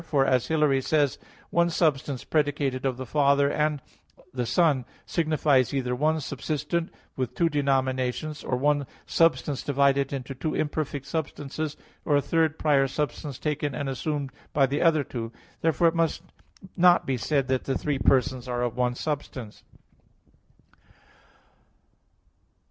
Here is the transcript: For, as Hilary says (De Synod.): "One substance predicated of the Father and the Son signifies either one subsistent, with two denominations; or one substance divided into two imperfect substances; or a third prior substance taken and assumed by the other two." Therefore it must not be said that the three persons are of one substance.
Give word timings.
For, 0.03 0.25
as 0.25 0.47
Hilary 0.47 0.81
says 0.81 1.17
(De 1.17 1.17
Synod.): 1.27 1.47
"One 1.51 1.69
substance 1.69 2.23
predicated 2.23 2.87
of 2.87 2.97
the 2.97 3.05
Father 3.05 3.51
and 3.51 3.83
the 4.33 4.47
Son 4.47 4.83
signifies 5.05 5.75
either 5.75 5.95
one 5.95 6.19
subsistent, 6.19 6.91
with 7.15 7.35
two 7.35 7.49
denominations; 7.49 8.43
or 8.43 8.57
one 8.57 8.87
substance 9.05 9.61
divided 9.61 10.11
into 10.11 10.33
two 10.33 10.55
imperfect 10.55 11.05
substances; 11.05 11.77
or 12.03 12.15
a 12.15 12.19
third 12.21 12.57
prior 12.57 12.87
substance 12.87 13.37
taken 13.37 13.75
and 13.75 13.87
assumed 13.87 14.31
by 14.53 14.65
the 14.65 14.81
other 14.81 15.03
two." 15.03 15.31
Therefore 15.61 15.89
it 15.89 15.93
must 15.95 16.23
not 16.75 17.05
be 17.05 17.15
said 17.15 17.47
that 17.49 17.65
the 17.65 17.77
three 17.77 17.99
persons 17.99 18.47
are 18.47 18.63
of 18.63 18.75
one 18.75 18.95
substance. 18.95 19.63